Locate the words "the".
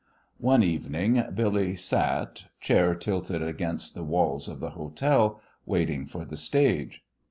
3.93-4.03, 4.59-4.71, 6.25-6.37